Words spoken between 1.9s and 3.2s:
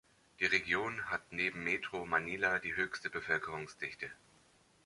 Manila die höchste